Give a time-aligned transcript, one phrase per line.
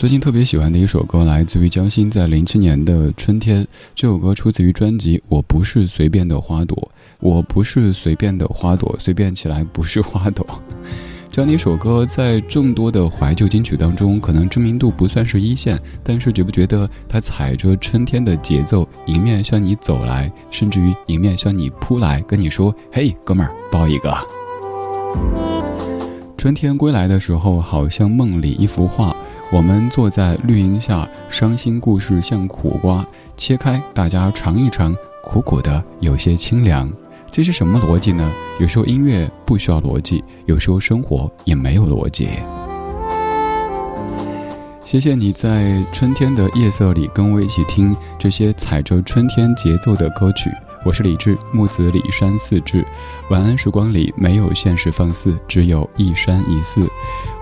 [0.00, 3.68] 最近特别喜欢的一首歌，来自于江心在零七年的春天。
[3.94, 6.74] 这首歌出自于专辑《我不是随便的花朵》，
[7.20, 10.46] 我不是随便的花朵，随便起来不是花朵。
[11.30, 24.10] 这样的一首歌，在众多的怀旧金曲当中，可能知名度不算是一线，但是觉不觉得它踩着春天的节奏，迎面向你走来，甚至于迎面向你扑来，跟你说：“嘿，哥们儿，抱一个。”
[26.38, 29.14] 春天归来的时候，好像梦里一幅画。
[29.52, 33.04] 我们坐在绿荫下，伤心故事像苦瓜，
[33.36, 34.94] 切开大家尝一尝，
[35.24, 36.88] 苦苦的，有些清凉。
[37.32, 38.30] 这是什么逻辑呢？
[38.60, 42.28] 有时候音乐不需要逻辑，有时候生活也没有逻辑。
[44.84, 50.48] 谢谢你在春天的夜色里跟我一起听这些踩着春天节奏的歌曲。
[50.82, 52.82] 我是李志，木子李山四志。
[53.28, 56.88] 晚安时光里没有现实放肆，只有一山一寺。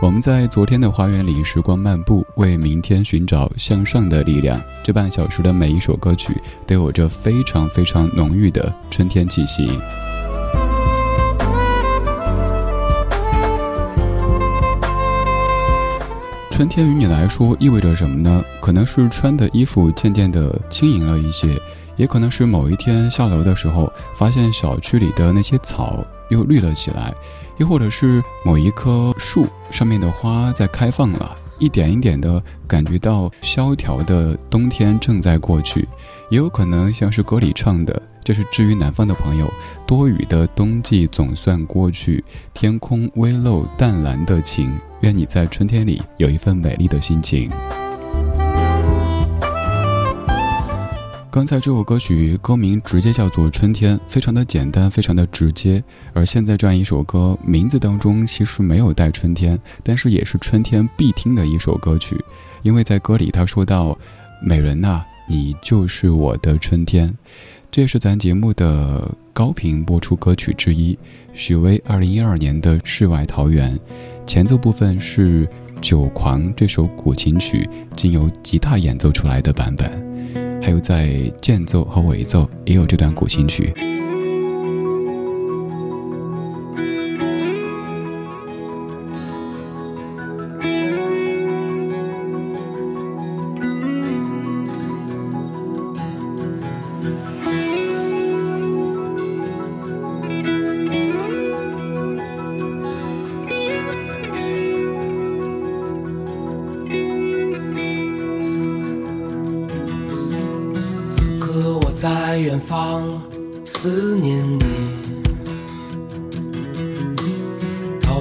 [0.01, 4.61] 我们在昨天的花园里时光漫步，为明天寻找向上的力量。
[4.83, 6.37] 这半小时的每一首歌曲
[6.67, 9.71] 都有着非常非常浓郁的春天气息。
[16.51, 18.43] 春天于你来说意味着什么呢？
[18.61, 21.57] 可能是穿的衣服渐渐的轻盈了一些。
[21.99, 27.13] 也可能是某一天下楼的时候，发现小区里的那些草又绿了起来，
[27.59, 35.87] 又或者是某一棵树上面的花在开放了，一点一点的感觉到萧条的冬天正在过去。
[36.31, 39.51] 也有可能像是歌里唱的，这是至于南方的朋友，
[39.87, 42.23] 多雨的冬季总算过去，
[42.53, 44.71] 天空微露淡蓝的晴，
[45.01, 47.51] 愿你在春天里有一份美丽的心情。
[51.39, 55.81] 刚才这首歌曲歌名直接叫做《春天》，非常的简单，非常的直接。
[56.13, 62.21] 而现在这样一首歌，名字当中其实没有带春天，但是也是春天必听的一首歌曲，
[62.63, 63.97] 因为在歌里他说到
[64.43, 67.17] ：“美人呐，你就是我的春天。”
[67.71, 70.99] 这也是咱节目的高频播出歌曲之一，
[71.35, 73.77] 许巍二零一二年的《世外桃源》，
[74.27, 75.47] 前奏部分是
[75.81, 80.05] 《酒狂》这首古琴曲，经由吉他演奏出来的版本。
[80.69, 81.09] 还有在
[81.41, 83.73] 间奏和尾奏也有这段古琴曲。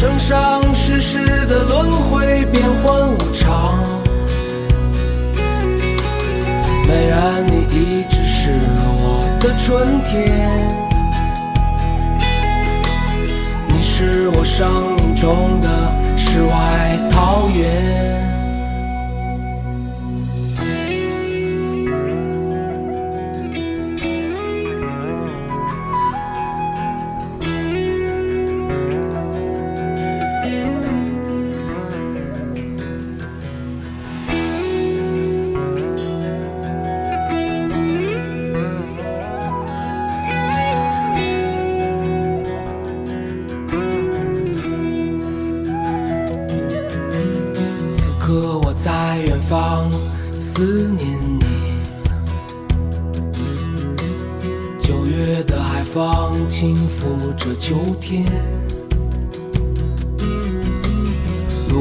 [0.00, 3.78] 生生世世的轮回变幻无常。
[6.88, 8.50] 美人，你一直是
[8.96, 10.66] 我的春天，
[13.68, 15.68] 你是我生命中的
[16.16, 18.09] 世外桃源。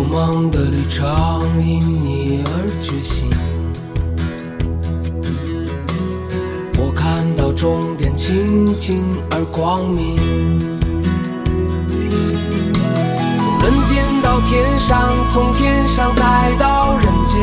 [0.09, 1.05] 梦的旅程
[1.63, 3.29] 因你而觉醒，
[6.79, 10.17] 我看到终点清净而光明。
[13.37, 17.39] 从人间到天上，从天上再到人间，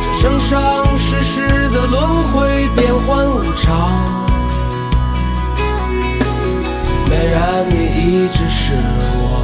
[0.00, 4.02] 这生生世世的轮回变幻无常。
[7.06, 8.72] 美人，你一直是
[9.20, 9.43] 我。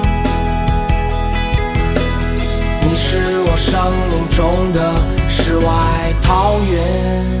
[3.61, 4.91] 生命中的
[5.29, 7.40] 世外桃源。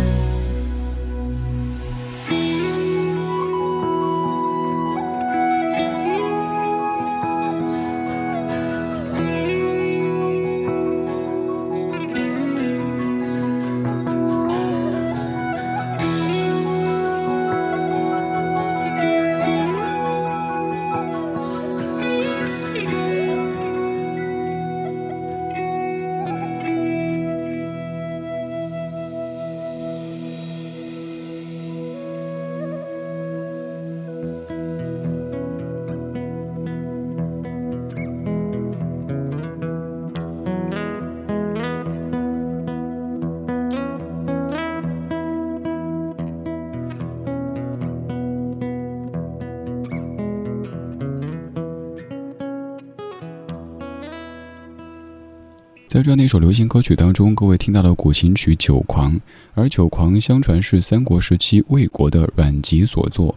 [55.91, 59.13] 在这样的一首流行歌曲当中，各位听到了古琴曲《酒狂》，
[59.53, 63.35] 而《酒狂》相传是三国时期魏国的阮籍所作。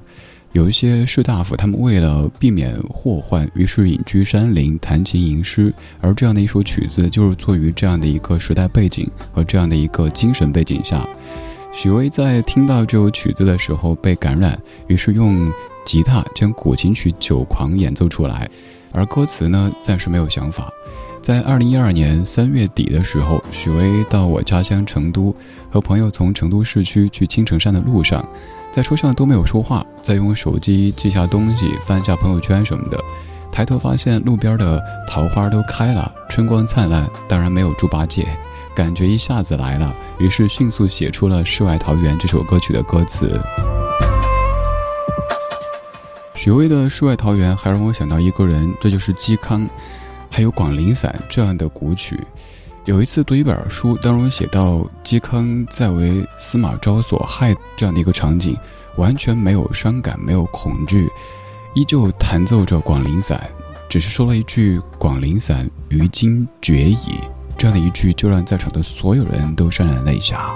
[0.53, 5.75] 有一些士大夫，他们为了避免祸患，于是隐居山林，弹琴吟诗。
[6.01, 11.05] 而这样的一首曲子，就是作于这样的一个时代背景和这样的一个精神背景下。
[11.73, 14.57] 许巍在听到这首曲子的时候被感染，
[14.87, 15.53] 于是用
[15.85, 18.49] 吉他将古琴曲《酒狂》演奏出来，
[18.93, 20.71] 而歌词呢，暂时没有想法。
[21.25, 25.35] 在二零一二年三月底的时候，许巍到我家乡成都，
[25.71, 28.23] 和朋友从成都市区去青城山的路上，
[28.71, 33.01] 在车上都没有说话，在用手机记下东西，翻下朋友圈什么的。
[33.51, 34.79] 抬头发现路边的
[35.09, 38.27] 桃花都开了，春光灿烂，当然没有猪八戒，
[38.77, 43.41] 感觉一下子来了，于是迅速写出了《世外桃源》这首歌曲的歌词。
[46.35, 49.67] 许巍的《世外桃源》还让我想到一个人，这就是嵇康。
[50.35, 52.19] 还有《广陵散》这样的古曲，
[52.87, 58.59] 有一次读一本书，当中写到嵇康在为司马昭所害这样的一个场景，
[58.97, 61.09] 完全没有伤感，没有恐惧，
[61.77, 63.39] 依旧弹奏着《广陵散》，
[63.89, 67.21] 只是说了一句“广陵散，于今绝矣”，
[67.57, 70.51] 这样的一句就让在场的所有人都潸然泪下。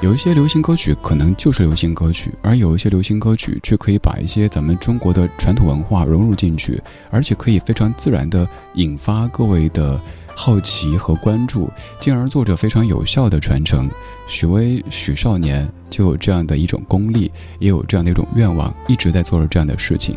[0.00, 10.00] 有一些流行歌曲可能就是流行歌曲，而有一些流行歌曲却可以把一些咱们中国的传统文化融入进去，而且可以非常自然地引发各位的
[10.36, 13.90] 好奇和关注，进而做着非常有效的传承。
[14.28, 17.28] 许巍许少年就有这样的一种功力，
[17.58, 20.16] 也有这样的一种愿望，一直在做着这样的事情。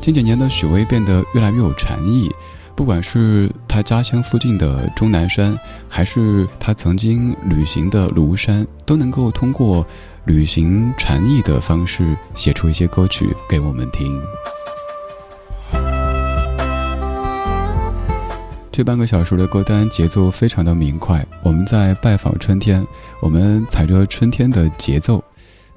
[0.00, 2.28] 近几年的许巍变得越来越有禅意。
[2.76, 9.84] 不管是他家乡附近的终南山，还是他曾经旅行的庐山，都能够通过
[10.26, 14.20] 旅行禅意的方式写出一些歌曲给我们听。
[18.70, 22.86] 这半个小时的歌单节奏非常的明快，我们在拜访春天，
[23.22, 25.24] 我们踩着春天的节奏。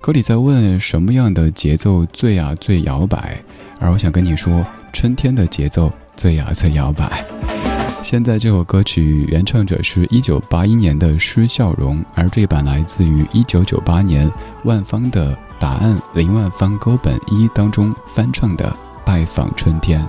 [0.02, 3.42] 歌里在问什么样的节奏最啊最摇摆，
[3.80, 5.90] 而我想跟你说，春天的节奏。
[6.20, 7.24] 最摇最摇摆。
[8.04, 14.30] 现在这首歌曲原唱者是一九八一年的施孝荣，而这版来自于一九九八年
[14.66, 18.66] 万芳的《答案》林万芳歌本一当中翻唱的
[19.06, 20.02] 《拜访春天》。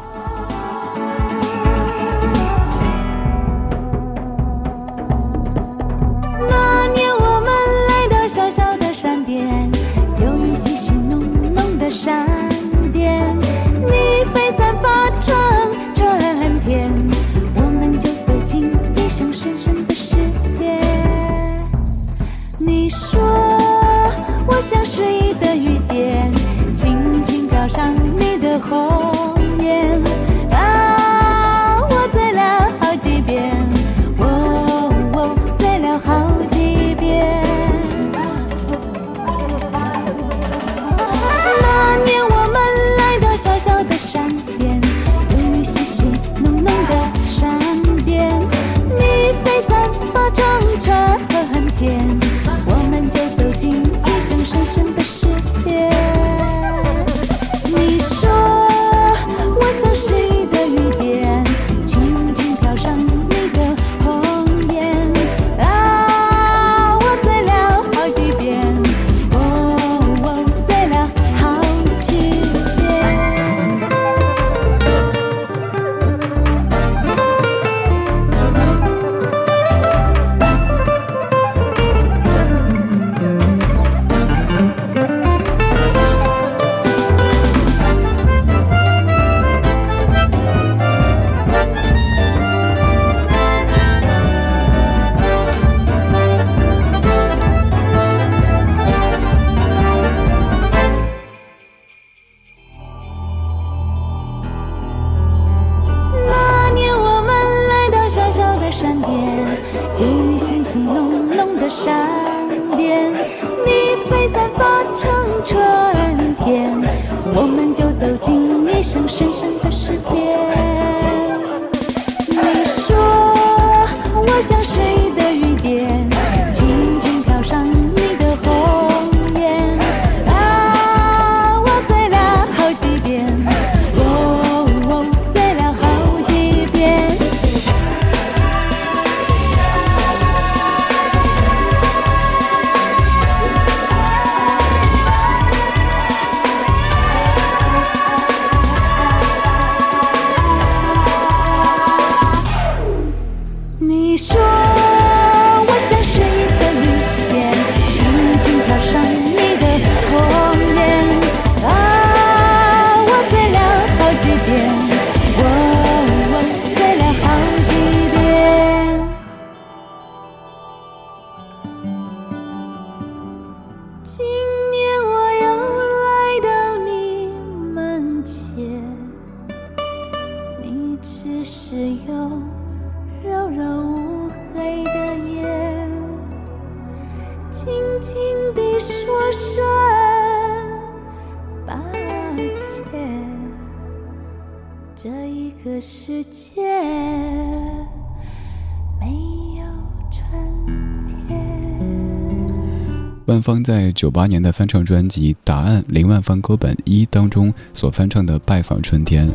[203.41, 209.29] 方在九八年的翻唱专辑《答案》林万芳歌本一当中所翻唱的《拜访春天》，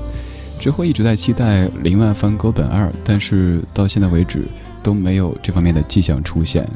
[0.59, 4.43] 之后一直在期待林万芳歌本二，但是到现在为止
[4.83, 6.67] 都没有这方面的迹象出现。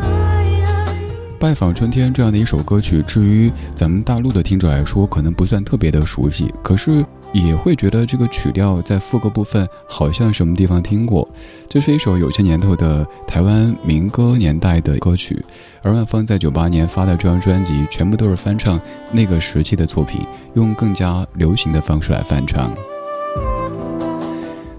[1.46, 11.28] 《拜访春天》这样的一首歌曲，至于咱们大陆的听者来说，可能不算特别的熟悉，可是也会觉得这个曲调在副歌部分好像什么地方听过。
[11.68, 15.44] 这是一首有些年头的台湾民歌年代的歌曲，
[15.84, 18.80] 而万芳在九八年发的这张专辑，全部都是翻唱
[19.12, 20.22] 那个时期的作品，
[20.54, 22.74] 用更加流行的方式来翻唱。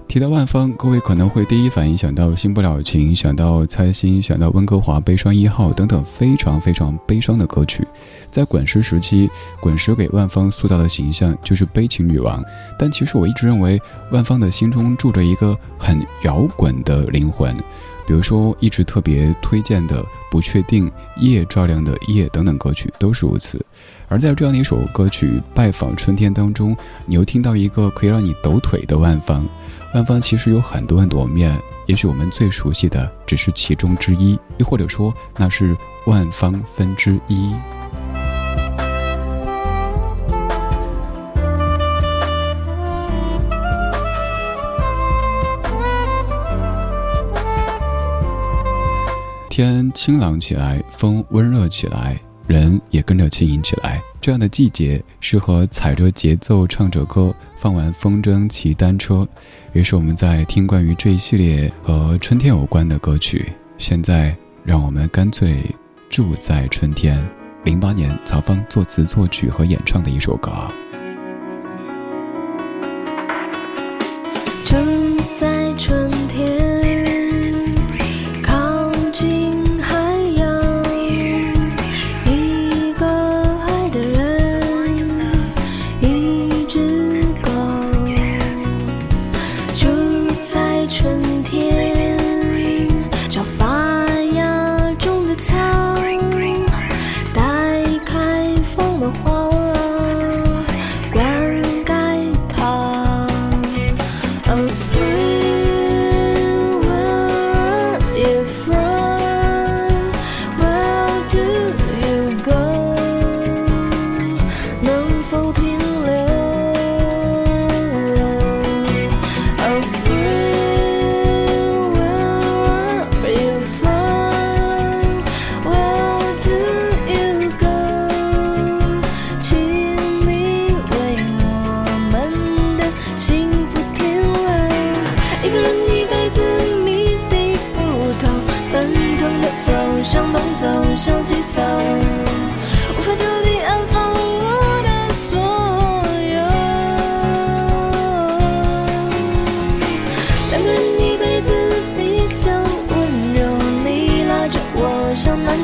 [0.08, 7.86] 提到万芳，各位可能会第一反应想到《新不了情》，想到猜心，想到温哥华《悲伤一号》等等非常非常悲伤的歌曲。
[8.30, 12.42] 在滚石时期，滚石给万芳塑造的形象就是悲情女王。
[12.78, 13.78] 但其实我一直认为，
[14.10, 17.54] 万芳的心中住着一个很摇滚的灵魂。
[18.06, 20.88] 比如说，一直特别推荐的《不确定》
[21.18, 23.64] 《夜照亮的夜》等等歌曲都是如此。
[24.08, 29.44] 而在这样的一首歌曲《拜访春天》当中，你又听到一个可以让你抖腿的万芳。
[29.94, 37.52] 万芳其实有很多很多面，也许我们最熟悉的只是其中之一，又或者说那是万芳分之一。
[49.56, 52.20] 天清朗起来，风温热起来。
[52.46, 54.02] 人也跟着轻盈起来。
[54.20, 59.26] 这样的季节适合踩着节奏唱着歌，放完风筝骑单车。
[59.72, 63.46] 于是我们在听关于这一系列和春天有关的歌曲。
[63.78, 65.56] 现在让我们干脆
[66.10, 67.26] 住在春天。
[67.64, 70.52] 零八年曹芳作词作曲和演唱的一首歌。
[74.66, 74.76] 住
[75.34, 76.55] 在春天。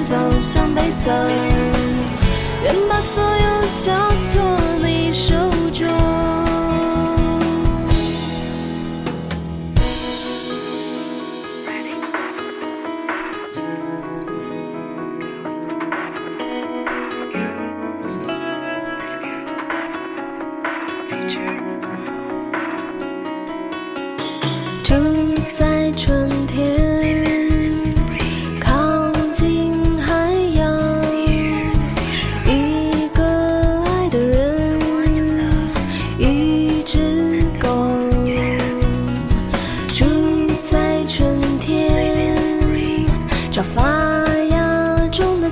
[0.03, 1.11] 走，向北走
[2.65, 3.93] 愿把所有交
[4.31, 4.72] 托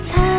[0.02, 0.29] time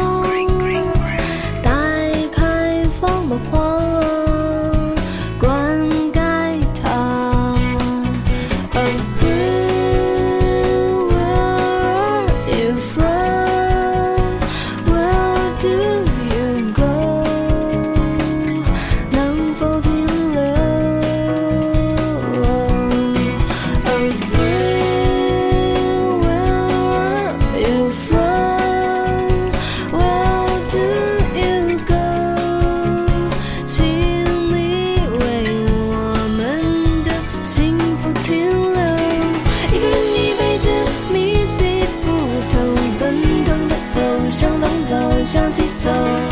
[45.31, 46.30] 向西走。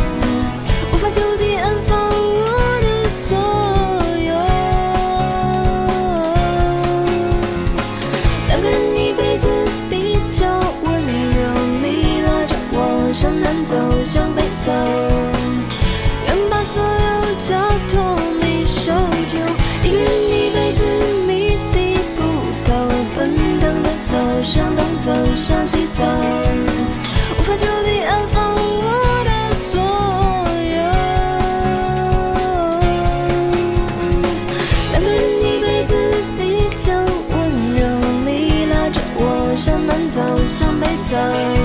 [41.09, 41.58] 春